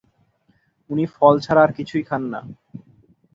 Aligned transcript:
উনি 0.89 1.05
ফল 1.15 1.35
ছাড়া 1.39 1.61
আর 1.65 1.71
কিছুই 1.77 2.03
খান 2.03 2.21
না। 2.33 2.39